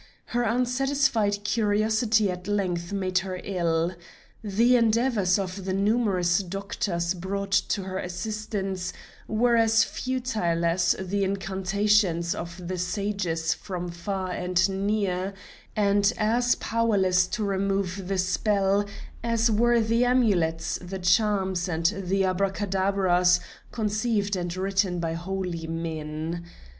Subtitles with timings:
[0.29, 3.93] Her unsatisfied curiosity at length made her ill.
[4.43, 8.93] The endeavors of the numerous doctors brought to her assistance
[9.27, 15.35] were as futile as the incantations of the sages from far and near,
[15.75, 18.87] and as powerless to remove the spell
[19.23, 23.39] as were the amulets, the charms, and the abracadabras
[23.71, 26.43] conceived and written by holy men.